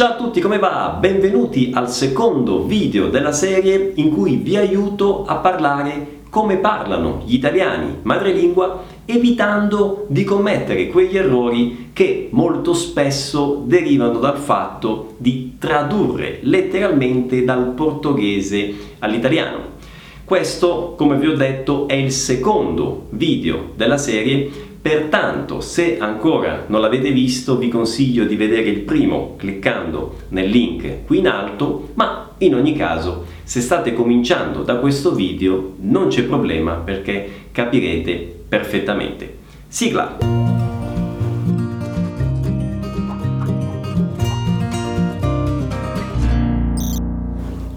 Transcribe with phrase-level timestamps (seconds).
[0.00, 0.96] Ciao a tutti, come va?
[0.98, 7.34] Benvenuti al secondo video della serie in cui vi aiuto a parlare come parlano gli
[7.34, 16.38] italiani madrelingua evitando di commettere quegli errori che molto spesso derivano dal fatto di tradurre
[16.44, 19.58] letteralmente dal portoghese all'italiano.
[20.24, 26.80] Questo, come vi ho detto, è il secondo video della serie Pertanto, se ancora non
[26.80, 32.30] l'avete visto, vi consiglio di vedere il primo cliccando nel link qui in alto, ma
[32.38, 39.36] in ogni caso, se state cominciando da questo video, non c'è problema perché capirete perfettamente.
[39.68, 40.49] Sigla!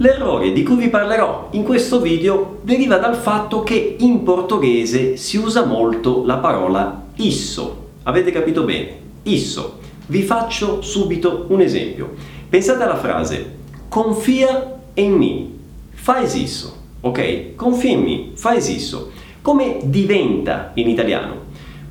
[0.03, 5.37] L'errore di cui vi parlerò in questo video deriva dal fatto che in portoghese si
[5.37, 7.91] usa molto la parola isso.
[8.03, 8.97] Avete capito bene?
[9.23, 9.79] Isso.
[10.07, 12.15] Vi faccio subito un esempio.
[12.49, 15.47] Pensate alla frase confia in me,
[15.93, 16.75] faz isso.
[16.99, 17.55] Ok?
[17.55, 19.09] Confia in me, faz isso.
[19.41, 21.43] Come diventa in italiano?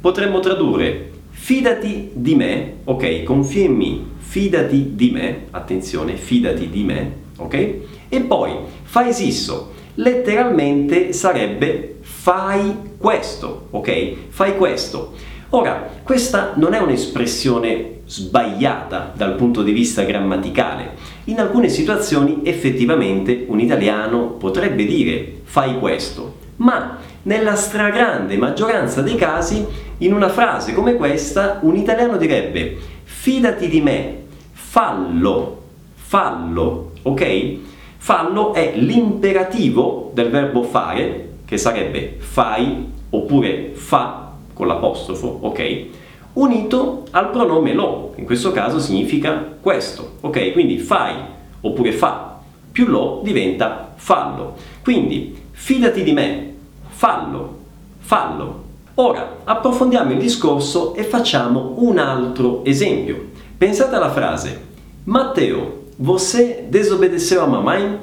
[0.02, 3.22] Potremmo tradurre fidati di me, ok?
[3.22, 8.00] Confia in me, fidati di me, attenzione, fidati di me, ok?
[8.14, 14.28] E poi fai isso, letteralmente sarebbe fai questo, ok?
[14.28, 15.14] Fai questo.
[15.48, 20.90] Ora, questa non è un'espressione sbagliata dal punto di vista grammaticale.
[21.24, 29.14] In alcune situazioni effettivamente un italiano potrebbe dire fai questo, ma nella stragrande maggioranza dei
[29.14, 29.64] casi
[29.98, 34.16] in una frase come questa un italiano direbbe fidati di me,
[34.52, 35.62] fallo,
[35.94, 37.70] fallo, ok?
[38.04, 45.84] Fallo è l'imperativo del verbo fare, che sarebbe fai oppure fa con l'apostrofo, ok?
[46.32, 50.50] Unito al pronome lo, in questo caso significa questo, ok?
[50.50, 51.14] Quindi fai
[51.60, 52.40] oppure fa
[52.72, 54.56] più lo diventa fallo.
[54.82, 56.54] Quindi fidati di me,
[56.88, 57.58] fallo,
[58.00, 58.64] fallo.
[58.94, 63.26] Ora approfondiamo il discorso e facciamo un altro esempio.
[63.56, 64.60] Pensate alla frase
[65.04, 67.98] Matteo Você desobedeceu a mamãe?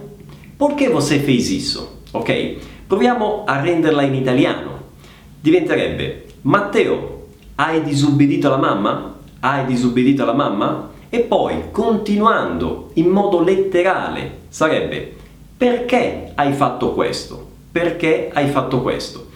[0.77, 2.03] Que você fez isso?
[2.13, 2.59] Ok?
[2.87, 4.79] Proviamo a renderla in italiano.
[5.41, 9.15] Diventerebbe Matteo, hai disobbedito alla mamma?
[9.41, 10.89] Hai disobbedito alla mamma?
[11.09, 15.15] E poi, continuando in modo letterale, sarebbe
[15.57, 17.47] perché hai fatto questo?
[17.71, 19.27] Perché hai fatto questo?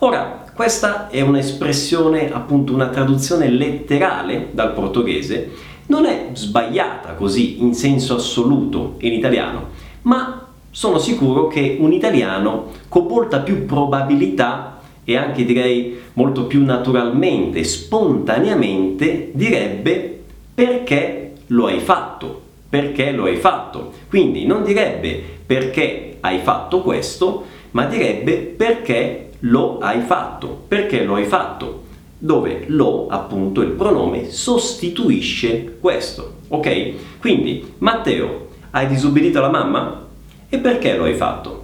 [0.00, 5.50] Ora, questa è un'espressione, appunto una traduzione letterale dal portoghese
[5.90, 9.70] non è sbagliata così in senso assoluto in italiano,
[10.02, 16.64] ma sono sicuro che un italiano con molta più probabilità e anche direi molto più
[16.64, 20.20] naturalmente, spontaneamente direbbe
[20.54, 23.92] perché lo hai fatto, perché lo hai fatto.
[24.08, 31.16] Quindi non direbbe perché hai fatto questo, ma direbbe perché lo hai fatto, perché lo
[31.16, 31.88] hai fatto
[32.22, 36.34] dove lo, appunto, il pronome sostituisce questo.
[36.48, 37.18] Ok?
[37.18, 40.06] Quindi, Matteo, hai disobbedito alla mamma?
[40.48, 41.58] E perché lo hai fatto?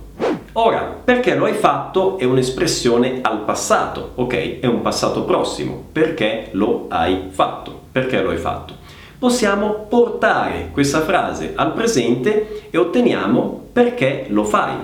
[0.53, 4.61] Ora, perché lo hai fatto è un'espressione al passato, ok?
[4.61, 5.85] È un passato prossimo.
[5.93, 7.83] Perché lo hai fatto?
[7.93, 8.75] Perché lo hai fatto?
[9.19, 14.75] Possiamo portare questa frase al presente e otteniamo perché lo fai.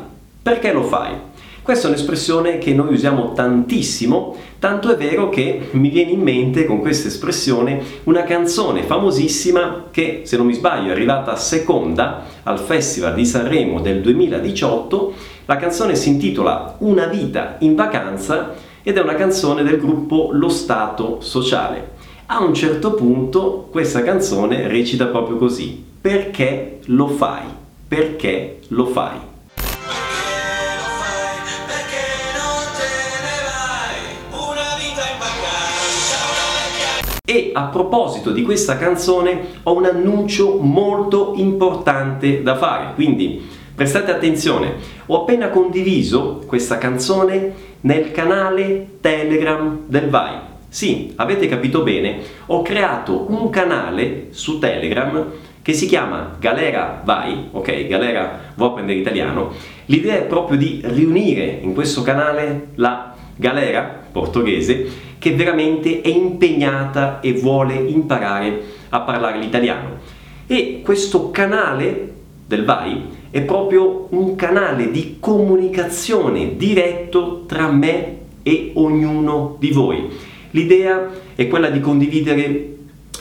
[0.43, 1.15] Perché lo fai?
[1.62, 6.64] Questa è un'espressione che noi usiamo tantissimo, tanto è vero che mi viene in mente
[6.64, 12.58] con questa espressione una canzone famosissima che, se non mi sbaglio, è arrivata seconda al
[12.58, 15.14] Festival di Sanremo del 2018.
[15.46, 20.48] La canzone si intitola Una vita in vacanza ed è una canzone del gruppo Lo
[20.48, 21.90] Stato Sociale.
[22.26, 27.44] A un certo punto questa canzone recita proprio così: Perché lo fai?
[27.86, 29.30] Perché lo fai?
[37.32, 44.10] E a proposito di questa canzone ho un annuncio molto importante da fare, quindi prestate
[44.10, 44.74] attenzione,
[45.06, 50.34] ho appena condiviso questa canzone nel canale Telegram del Vai.
[50.68, 55.24] Sì, avete capito bene, ho creato un canale su Telegram
[55.62, 59.53] che si chiama Galera Vai, ok, Galera vuoi apprendere italiano.
[59.86, 67.21] L'idea è proprio di riunire in questo canale la galera portoghese che veramente è impegnata
[67.21, 70.01] e vuole imparare a parlare l'italiano.
[70.48, 72.13] E questo canale
[72.45, 80.09] del VAI è proprio un canale di comunicazione diretto tra me e ognuno di voi.
[80.51, 82.78] L'idea è quella di condividere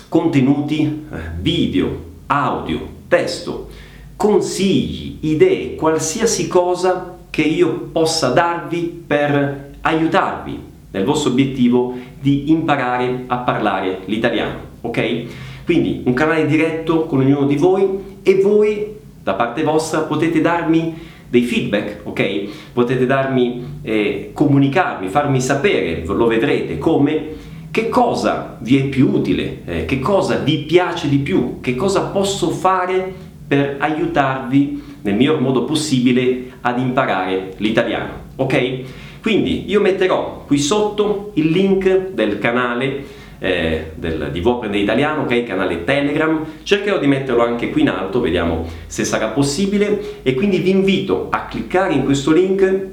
[0.09, 3.69] contenuti, eh, video, audio, testo,
[4.15, 13.23] consigli, idee, qualsiasi cosa che io possa darvi per aiutarvi nel vostro obiettivo di imparare
[13.27, 15.23] a parlare l'italiano, ok?
[15.65, 17.88] Quindi un canale diretto con ognuno di voi
[18.23, 18.88] e voi
[19.23, 22.49] da parte vostra potete darmi dei feedback, ok?
[22.73, 29.61] Potete darmi, eh, comunicarmi, farmi sapere, lo vedrete come che cosa vi è più utile,
[29.65, 33.13] eh, che cosa vi piace di più, che cosa posso fare
[33.47, 38.11] per aiutarvi nel miglior modo possibile ad imparare l'italiano.
[38.35, 38.79] Ok?
[39.21, 45.23] Quindi io metterò qui sotto il link del canale eh, del, di Vuoi Prendere Italiano,
[45.23, 45.44] ok?
[45.44, 46.44] Canale Telegram.
[46.63, 50.21] Cercherò di metterlo anche qui in alto, vediamo se sarà possibile.
[50.21, 52.89] E quindi vi invito a cliccare in questo link.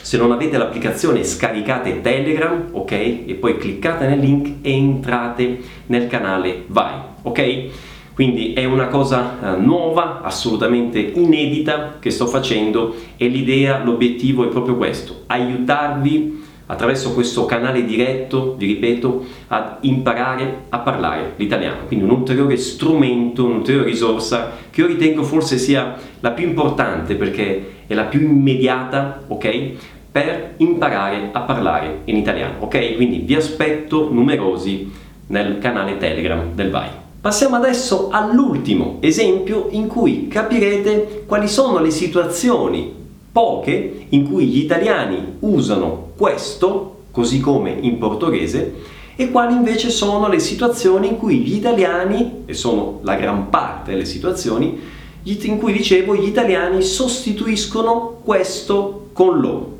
[0.00, 2.92] Se non avete l'applicazione scaricate Telegram, ok?
[2.92, 7.68] E poi cliccate nel link e entrate nel canale Vai, ok?
[8.18, 14.48] Quindi è una cosa eh, nuova, assolutamente inedita che sto facendo e l'idea, l'obiettivo è
[14.48, 21.86] proprio questo, aiutarvi attraverso questo canale diretto, vi ripeto, ad imparare a parlare l'italiano.
[21.86, 27.84] Quindi un ulteriore strumento, un'ulteriore risorsa che io ritengo forse sia la più importante perché
[27.86, 29.70] è la più immediata, ok?
[30.10, 32.96] Per imparare a parlare in italiano, ok?
[32.96, 34.90] Quindi vi aspetto numerosi
[35.28, 37.06] nel canale Telegram del VAI.
[37.20, 42.94] Passiamo adesso all'ultimo esempio in cui capirete quali sono le situazioni,
[43.32, 48.74] poche, in cui gli italiani usano questo, così come in portoghese,
[49.16, 53.90] e quali invece sono le situazioni in cui gli italiani, e sono la gran parte
[53.90, 54.78] delle situazioni,
[55.24, 59.76] in cui dicevo gli italiani sostituiscono questo con lo.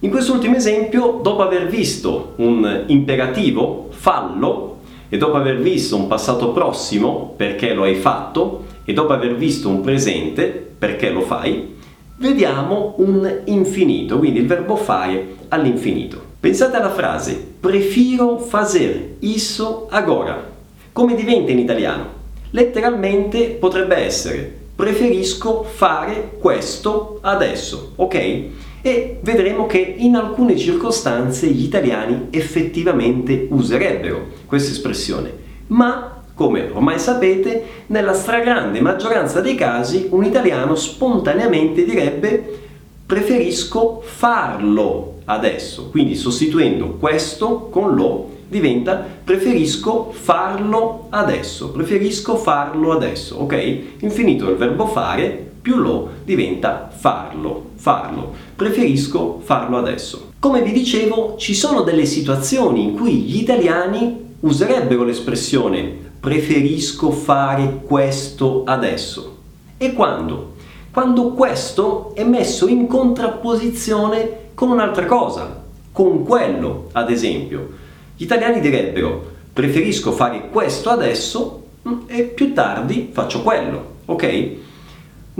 [0.00, 4.69] In quest'ultimo esempio, dopo aver visto un imperativo, fallo,
[5.10, 9.68] e dopo aver visto un passato prossimo, perché lo hai fatto, e dopo aver visto
[9.68, 11.76] un presente, perché lo fai,
[12.16, 16.28] vediamo un infinito, quindi il verbo fare all'infinito.
[16.40, 20.42] Pensate alla frase prefiro fazer isso agora.
[20.92, 22.18] Come diventa in italiano?
[22.52, 28.44] Letteralmente potrebbe essere preferisco fare questo adesso, ok?
[28.82, 35.32] E vedremo che in alcune circostanze gli italiani effettivamente userebbero questa espressione,
[35.68, 42.58] ma come ormai sapete, nella stragrande maggioranza dei casi un italiano spontaneamente direbbe
[43.04, 53.36] preferisco farlo adesso, quindi sostituendo questo con lo diventa preferisco farlo adesso, preferisco farlo adesso,
[53.36, 53.82] ok?
[54.00, 58.32] Infinito il verbo fare più lo diventa farlo, farlo.
[58.56, 60.32] Preferisco farlo adesso.
[60.38, 67.80] Come vi dicevo, ci sono delle situazioni in cui gli italiani userebbero l'espressione preferisco fare
[67.86, 69.36] questo adesso.
[69.76, 70.54] E quando?
[70.92, 75.62] Quando questo è messo in contrapposizione con un'altra cosa,
[75.92, 77.68] con quello, ad esempio.
[78.16, 84.50] Gli italiani direbbero preferisco fare questo adesso mm, e più tardi faccio quello, ok?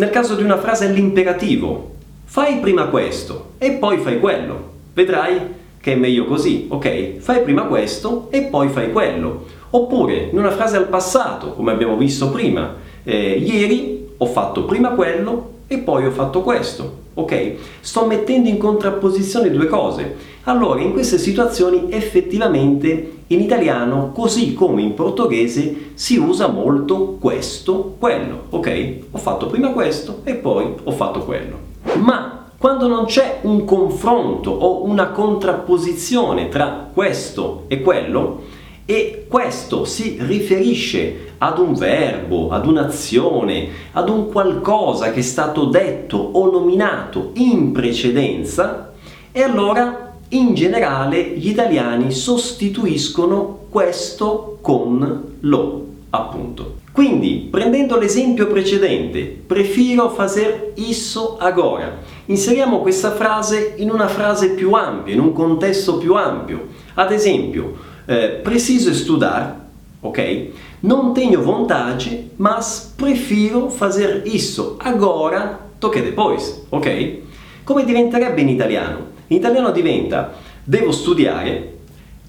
[0.01, 1.91] Nel caso di una frase all'imperativo,
[2.25, 4.71] fai prima questo e poi fai quello.
[4.95, 5.39] Vedrai
[5.79, 7.19] che è meglio così, ok?
[7.19, 9.45] Fai prima questo e poi fai quello.
[9.69, 14.89] Oppure in una frase al passato, come abbiamo visto prima, eh, ieri ho fatto prima
[14.93, 17.53] quello e poi ho fatto questo, ok?
[17.79, 20.17] Sto mettendo in contrapposizione due cose.
[20.45, 27.95] Allora, in queste situazioni effettivamente in italiano, così come in portoghese, si usa molto questo,
[28.01, 28.95] quello, ok?
[29.13, 31.57] Ho fatto prima questo e poi ho fatto quello.
[32.01, 38.41] Ma quando non c'è un confronto o una contrapposizione tra questo e quello,
[38.91, 45.67] e questo si riferisce ad un verbo, ad un'azione, ad un qualcosa che è stato
[45.67, 48.93] detto o nominato in precedenza,
[49.31, 56.79] e allora in generale gli italiani sostituiscono questo con lo, appunto.
[56.91, 64.73] Quindi, prendendo l'esempio precedente, prefiro fazer isso agora, inseriamo questa frase in una frase più
[64.73, 66.79] ampia, in un contesto più ampio.
[66.95, 69.71] Ad esempio, eh, preciso estudar,
[70.03, 70.51] ok?
[70.81, 77.23] Non tenho vontade, mas prefiro fazer isso agora do que depois, ok?
[77.63, 78.99] Come diventerebbe in italiano?
[79.29, 80.33] In italiano diventa
[80.65, 81.79] devo studiare,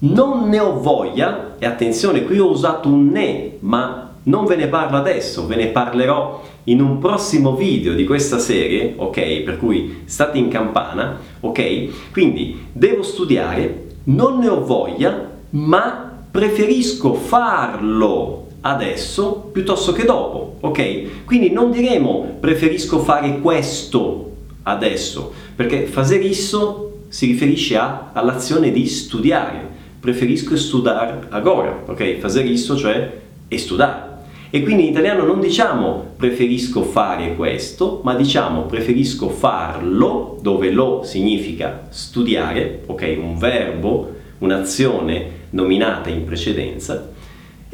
[0.00, 4.68] non ne ho voglia, e attenzione, qui ho usato un ne, ma non ve ne
[4.68, 9.40] parlo adesso, ve ne parlerò in un prossimo video di questa serie, ok?
[9.40, 12.12] Per cui state in campana, ok?
[12.12, 21.24] Quindi devo studiare, non ne ho voglia, ma preferisco farlo adesso piuttosto che dopo, ok?
[21.24, 24.30] Quindi non diremo preferisco fare questo
[24.62, 29.70] adesso, perché faserisso si riferisce a, all'azione di studiare.
[30.00, 32.18] Preferisco studiare agora, ok?
[32.18, 33.20] Faserisso cioè
[33.54, 34.10] studiare.
[34.50, 41.02] E quindi in italiano non diciamo preferisco fare questo, ma diciamo preferisco farlo, dove lo
[41.04, 43.16] significa studiare, ok?
[43.20, 47.10] Un verbo, un'azione nominata in precedenza,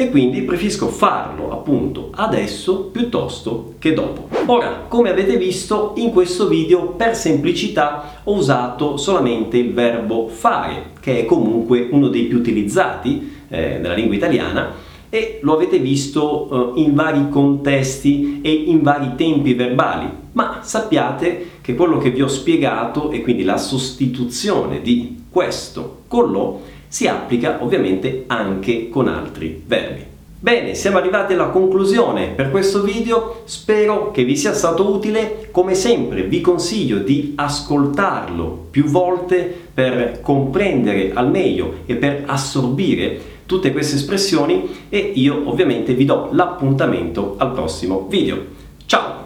[0.01, 4.29] e quindi preferisco farlo appunto adesso piuttosto che dopo.
[4.47, 10.91] Ora, come avete visto, in questo video per semplicità ho usato solamente il verbo fare,
[11.01, 14.73] che è comunque uno dei più utilizzati eh, nella lingua italiana
[15.11, 21.47] e lo avete visto eh, in vari contesti e in vari tempi verbali, ma sappiate
[21.61, 27.07] che quello che vi ho spiegato e quindi la sostituzione di questo con lo si
[27.07, 30.09] applica ovviamente anche con altri verbi.
[30.41, 35.75] Bene, siamo arrivati alla conclusione per questo video, spero che vi sia stato utile, come
[35.75, 43.73] sempre vi consiglio di ascoltarlo più volte per comprendere al meglio e per assorbire tutte
[43.73, 48.39] queste espressioni e io ovviamente vi do l'appuntamento al prossimo video.
[48.87, 49.18] Ciao!